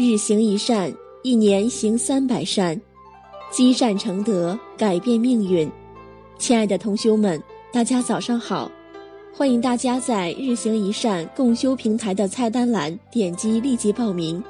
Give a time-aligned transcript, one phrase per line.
[0.00, 2.80] 日行一善，一年行三百善，
[3.50, 5.68] 积善成德，改变命运。
[6.38, 7.42] 亲爱的同修们，
[7.72, 8.70] 大家早上好！
[9.34, 14.40] 欢迎大家在日行一善共修平台的菜单栏点击立即报名，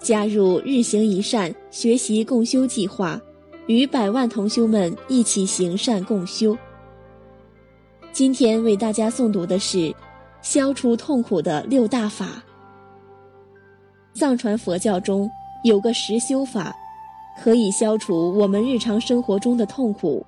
[0.00, 3.20] 加入日行一善学习共修计划，
[3.68, 6.58] 与百万同修们一起行善共修。
[8.12, 9.94] 今天为大家诵读的是
[10.42, 12.42] 消除痛苦的六大法。
[14.16, 15.30] 藏传佛教中
[15.62, 16.74] 有个实修法，
[17.38, 20.24] 可以消除我们日常生活中的痛苦，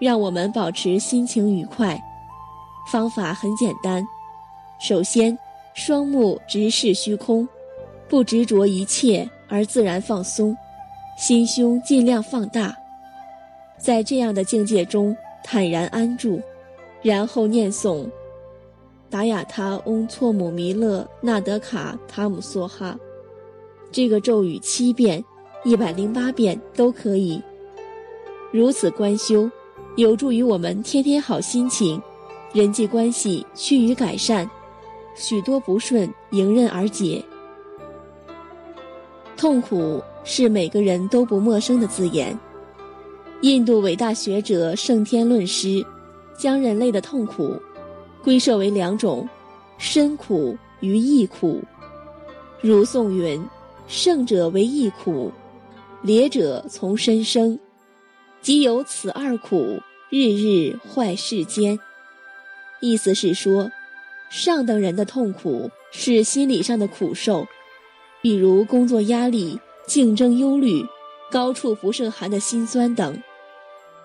[0.00, 1.98] 让我们保持心情愉快。
[2.90, 4.04] 方法很简单，
[4.80, 5.38] 首先，
[5.74, 7.46] 双目直视虚空，
[8.08, 10.56] 不执着一切而自然放松，
[11.16, 12.76] 心胸尽量放大，
[13.78, 16.40] 在这样的境界中坦然安住，
[17.02, 18.08] 然后念诵
[19.10, 22.98] 达雅他嗡措姆弥勒纳德卡塔姆梭哈
[23.90, 25.24] 这个咒语七遍、
[25.64, 27.42] 一百零八遍都可以。
[28.52, 29.50] 如此观修，
[29.96, 32.00] 有助于我们天天好心情。
[32.52, 34.48] 人际关系趋于改善，
[35.14, 37.22] 许多不顺迎刃而解。
[39.36, 42.36] 痛苦是每个人都不陌生的字眼。
[43.42, 45.84] 印度伟大学者圣天论师
[46.38, 47.54] 将人类的痛苦
[48.24, 49.28] 归设为两种：
[49.76, 51.60] 身苦与意苦。
[52.62, 53.40] 如颂云
[53.88, 55.32] ：“胜者为意苦，
[56.02, 57.58] 劣者从身生。
[58.40, 61.78] 即有此二苦，日日坏世间。”
[62.80, 63.70] 意思是说，
[64.30, 67.46] 上等人的痛苦是心理上的苦受，
[68.22, 70.86] 比如工作压力、竞争忧虑、
[71.30, 73.14] 高处不胜寒的心酸等；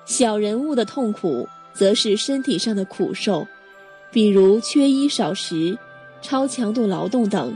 [0.06, 3.46] 小人物的痛苦则是身体上的苦受，
[4.12, 5.78] 比如缺衣少食、
[6.22, 7.56] 超强度劳动等。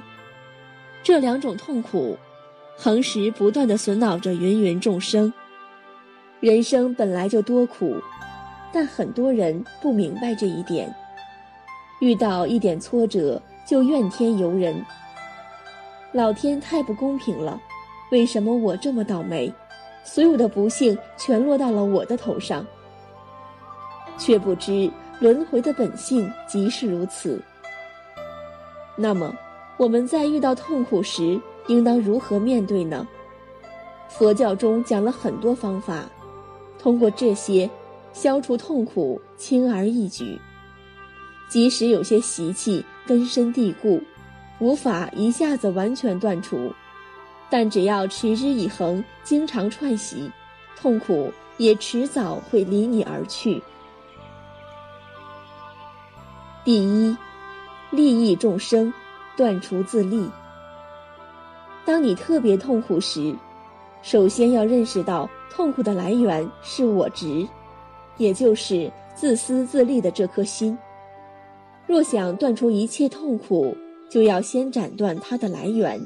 [1.08, 2.18] 这两种痛苦，
[2.76, 5.32] 恒时不断地损恼着芸芸众生。
[6.42, 7.96] 人生本来就多苦，
[8.74, 10.94] 但很多人不明白这一点。
[12.02, 14.86] 遇到一点挫折就怨天尤人，
[16.12, 17.58] 老天太不公平了，
[18.12, 19.50] 为什么我这么倒霉？
[20.04, 22.68] 所有的不幸全落到了我的头上，
[24.18, 24.92] 却不知
[25.22, 27.42] 轮回的本性即是如此。
[28.98, 29.34] 那么，
[29.78, 33.08] 我们在遇到痛苦时，应当如何面对呢？
[34.10, 36.10] 佛教中讲了很多方法，
[36.80, 37.70] 通过这些，
[38.12, 40.40] 消除痛苦，轻而易举。
[41.48, 44.02] 即使有些习气根深蒂固，
[44.60, 46.74] 无法一下子完全断除，
[47.50, 50.32] 但只要持之以恒，经常串习，
[50.76, 53.62] 痛苦也迟早会离你而去。
[56.66, 57.16] 第一，
[57.92, 58.92] 利益众生，
[59.38, 60.30] 断除自利。
[61.86, 63.34] 当你特别痛苦时，
[64.02, 67.48] 首先要认识到痛苦的来源是我执，
[68.18, 70.78] 也就是自私自利的这颗心。
[71.86, 73.74] 若想断除一切痛苦，
[74.10, 76.06] 就要先斩断它的来源。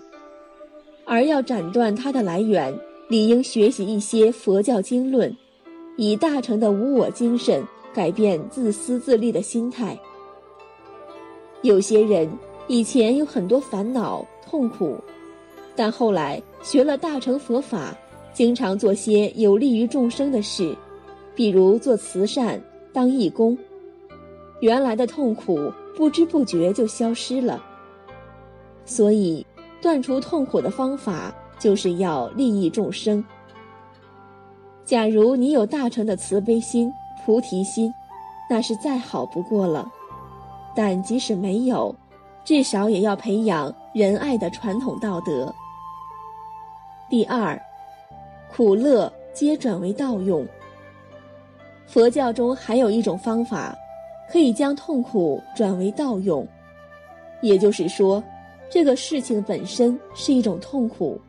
[1.06, 2.78] 而要斩断它的来源，
[3.08, 5.36] 理应学习一些佛教经论，
[5.98, 7.64] 以大乘的无我精神
[7.94, 10.00] 改变自私自利的心态。
[11.64, 12.30] 有些人
[12.72, 14.98] 以前有很多烦恼痛苦，
[15.76, 17.94] 但后来学了大乘佛法，
[18.32, 20.74] 经常做些有利于众生的事，
[21.36, 22.62] 比如做慈善、
[22.94, 23.58] 当义工。
[24.62, 27.62] 原来的痛苦不知不觉就消失了。
[28.86, 29.46] 所以，
[29.82, 33.22] 断除痛苦的方法就是要利益众生。
[34.86, 36.90] 假如你有大乘的慈悲心、
[37.26, 37.94] 菩提心，
[38.50, 39.92] 那是再好不过了。
[40.74, 41.94] 但即使没有，
[42.44, 45.54] 至少也要培养仁爱的传统道德。
[47.10, 47.62] 第二，
[48.54, 50.48] 苦乐皆转为道用。
[51.88, 53.76] 佛教中还有一种方法。
[54.32, 56.48] 可以将痛苦转为道用，
[57.42, 58.24] 也就是说，
[58.70, 61.20] 这个事情本身是一种痛苦，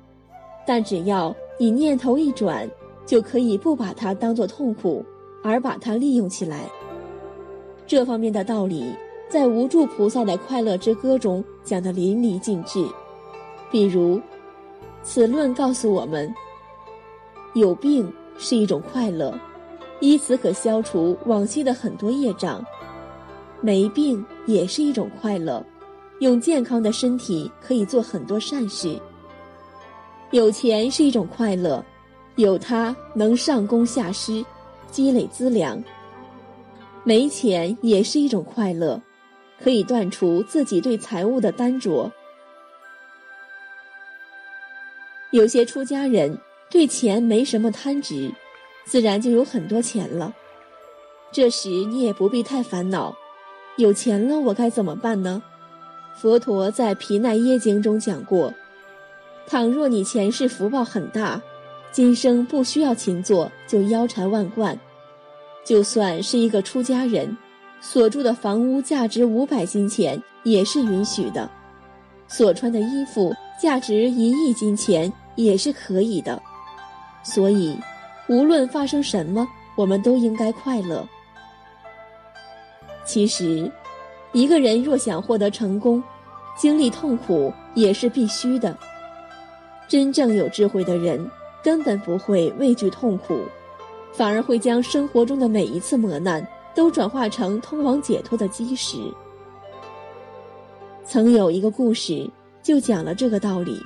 [0.65, 2.65] 但只要你念头一转，
[3.05, 5.05] 就可以不把它当做痛苦，
[5.43, 6.61] 而把它利用起来。
[7.89, 8.95] 这方面的道理，
[9.33, 12.87] 在无助菩萨的快乐之歌中讲得淋漓尽致。
[13.71, 14.21] 比如，
[15.03, 16.31] 此论告诉我们，
[17.55, 19.35] 有病是一种快乐，
[20.01, 22.63] 依此可消除往昔的很多业障。
[23.63, 25.65] 没病也是一种快乐，
[26.19, 29.01] 用健康的身体可以做很多善事。
[30.31, 31.83] 有钱是一种快乐，
[32.37, 34.45] 有它能上供下施，
[34.91, 35.83] 积累资粮。
[37.03, 39.01] 没钱也是一种快乐，
[39.63, 42.11] 可以断除自己对财物的单着。
[45.31, 46.37] 有些出家人
[46.69, 48.31] 对钱没什么贪执，
[48.85, 50.35] 自然就有很多钱了。
[51.31, 53.17] 这时你也不必太烦恼，
[53.77, 55.43] 有钱了我该怎么办呢？
[56.15, 58.53] 佛陀在《毗奈耶经》中讲过，
[59.47, 61.41] 倘若你前世福报很大，
[61.91, 64.79] 今生不需要勤做就腰缠万贯，
[65.65, 67.35] 就算是一个出家人，
[67.83, 71.51] 所住的房屋价值五百金钱也是允许的，
[72.27, 75.13] 所穿的衣服价值一亿金钱。
[75.35, 76.39] 也是可以的，
[77.25, 77.75] 所以，
[78.29, 81.09] 无论发生什么，我们都应该快乐。
[83.07, 83.73] 其实，
[84.33, 86.05] 一个人若想获得成功，
[86.55, 88.77] 经历痛苦也是必须的。
[89.89, 91.27] 真正有智慧的人，
[91.65, 93.41] 根本不会畏惧痛苦，
[94.13, 98.99] 反而会将生活中的每一次磨难都转化成通往解脱的基石。
[101.05, 102.31] 曾有一个故事，
[102.63, 103.81] 就讲了这个道理。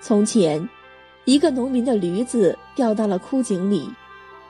[0.00, 0.68] 从前，
[1.24, 3.88] 一个农民的驴子掉到了枯井里，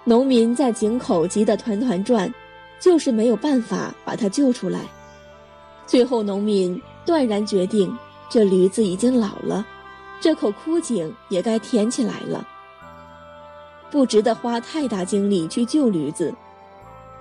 [0.04, 2.32] 农民在井口急得团团转，
[2.80, 4.80] 就是没有办法把它救出来。
[5.86, 7.94] 最后，农民断然决定，
[8.30, 9.66] 这驴子已经老了，
[10.20, 12.46] 这口枯井也该填起来了，
[13.90, 16.32] 不值得花太大精力去救驴子。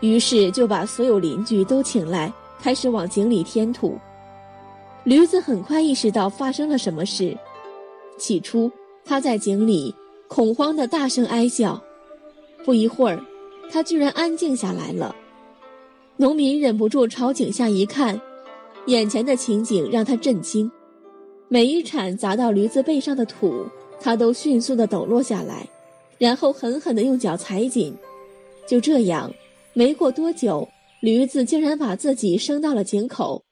[0.02, 3.98] 于是就把所有邻居都请来，开始往井里添土。
[5.04, 7.36] 驴子很快意识到发生了什么事。
[8.18, 8.70] 起初，
[9.06, 9.96] 他在井里
[10.28, 11.82] 恐慌的大声哀叫，
[12.64, 13.20] 不一会儿，
[13.72, 15.16] 他居然安静下来了。
[16.18, 18.22] 农民忍不住朝井下一看，
[18.86, 20.72] 眼前的情景让他震惊。
[21.48, 23.66] 每一铲砸到驴子背上的土，
[24.00, 25.68] 他都迅速的抖落下来，
[26.20, 27.96] 然后狠狠的用脚踩紧。
[28.68, 29.34] 就这样，
[29.74, 30.68] 没过多久，
[31.02, 33.44] 驴子竟然把自己升到了井口，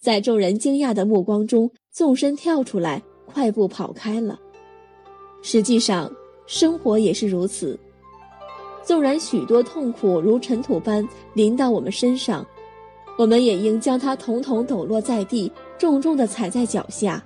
[0.00, 3.02] 在众人惊讶的目光中，纵身跳出来。
[3.30, 4.40] 快步跑开了。
[5.42, 6.10] 实际上，
[6.46, 7.78] 生活也是如此。
[8.82, 12.44] 纵然许多痛苦如尘土般临到我们身上，
[13.18, 17.22] 我们也应将它统统抖落在地，重重地踩在脚下，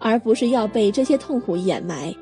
[0.00, 2.12] 而不是要被这些痛苦掩埋。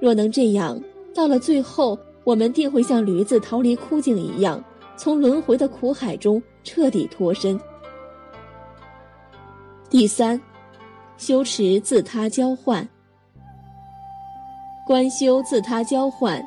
[0.00, 0.82] 若能这样，
[1.14, 1.96] 到了最后，
[2.28, 4.62] 我们定会像驴子逃离枯井一样，
[4.98, 7.58] 从轮回的苦海中彻底脱身。
[9.88, 10.38] 第三。
[11.16, 12.88] 修持自他交换，
[14.86, 16.40] 观修自他交换，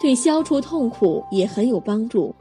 [0.00, 2.32] 对消除痛苦也很有帮助。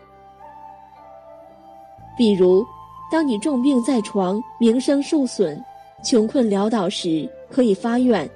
[2.15, 2.63] 比如，
[3.11, 5.59] 当你重病在床、名声受损、
[6.03, 8.29] 穷困潦倒时，可以发愿：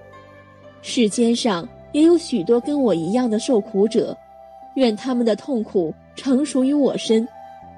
[0.81, 4.17] 世间上也有许多跟我一样的受苦者，
[4.75, 7.27] 愿他们的痛苦成熟于我身，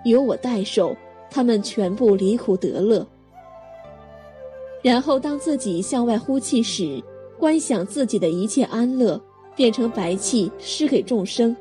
[0.04, 0.96] 由我代受，
[1.30, 3.06] 他们全部离苦得乐。
[4.84, 7.04] 然后，当自己向外呼气时，
[7.38, 9.20] 观想自己的一切安乐
[9.56, 11.56] 变成白气施给众生；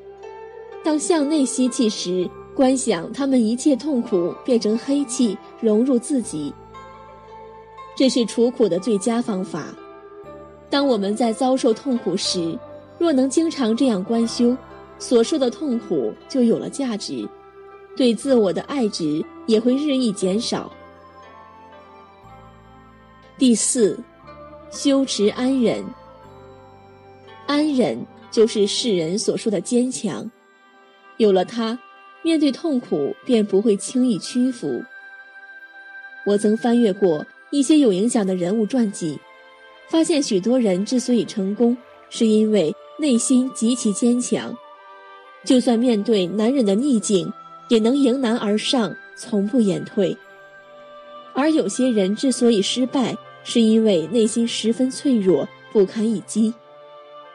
[0.85, 6.53] 当向内吸气时，观想他们一切痛苦变成黑气融入自己。
[7.97, 9.75] 这是除苦的最佳方法。
[10.69, 12.59] 当我们在遭受痛苦时，
[12.99, 14.56] 若能经常这样观修，
[14.98, 17.28] 所受的痛苦就有了价值，
[17.96, 20.72] 对自我的爱值也会日益减少。
[23.38, 23.98] 第四，
[24.71, 25.85] 修持安忍。
[27.47, 27.99] 安忍
[28.30, 30.30] 就是世人所说的坚强，
[31.18, 31.78] 有了它，
[32.23, 34.82] 面对痛苦便不会轻易屈服。
[36.25, 39.21] 我曾翻阅过一些有影响的人物传记，
[39.88, 41.76] 发现许多人之所以成功，
[42.11, 44.52] 是因为内心极其坚强，
[45.47, 47.33] 就算面对难忍的逆境，
[47.69, 50.15] 也能迎难而上，从不言退。
[51.33, 56.53] 而有些人之所以失败，是因为内心十分脆弱，不堪一击，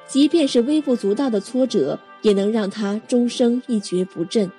[0.08, 4.51] 即便是微不足道的挫折，也能让他终生一蹶不振。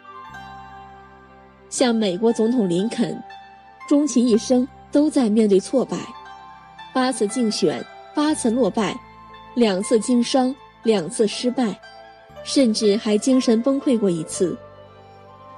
[1.69, 3.23] 像美国总统林肯，
[3.87, 5.99] 终其一生都在面对挫败，
[6.95, 8.99] 八次竞选，八次落败，
[9.55, 10.55] 两次经商，
[10.85, 11.79] 两次失败，
[12.45, 14.57] 甚至还精神崩溃过一次。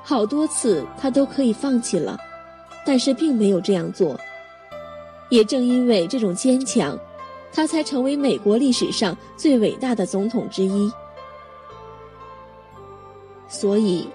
[0.02, 2.18] 好多次他都可以放弃了，
[2.84, 4.18] 但是并没有这样做。
[5.30, 6.98] 也正因为这种坚强，
[7.52, 10.92] 他才成为美国历史上最伟大的总统之一。
[13.48, 14.08] 所以，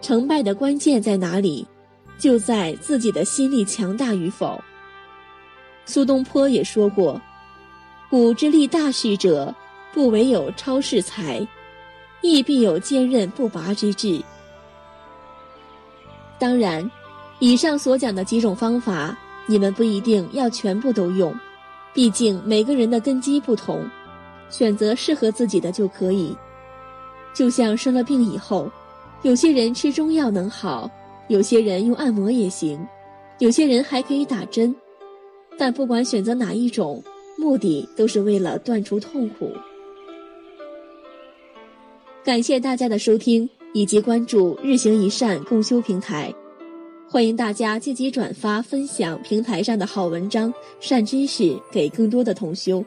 [0.00, 1.66] 成败的关键在哪里？
[2.18, 4.60] 就在自己的心力强大与否。
[5.84, 7.20] 苏东坡也说过
[8.10, 9.54] ：“古之立大事者，
[9.94, 11.46] 不唯有超世才，
[12.20, 14.22] 亦必有坚韧不拔之志。”
[16.38, 16.88] 当然，
[17.38, 19.16] 以上所讲的几种方法。
[19.50, 21.34] 你们不一定要全部都用，
[21.94, 23.88] 毕竟每个人的根基不同，
[24.50, 26.36] 选择适合自己的就可以。
[27.32, 28.70] 就像生了病以后，
[29.22, 30.90] 有些人吃中药能好，
[31.28, 32.78] 有些人用按摩也行，
[33.38, 34.76] 有些人还可以打针。
[35.56, 37.02] 但不管选择哪一种，
[37.38, 39.50] 目的都是为了断除痛苦。
[42.24, 46.32] 感谢大家的收听以及关注“日行一善共修平台”，
[47.08, 52.84] 欢迎大家积极转发分享平台上的好文章、善知识给更多的同修。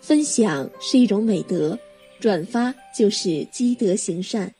[0.00, 1.76] 分享是一种美德，
[2.20, 4.52] 转发就是积德行善。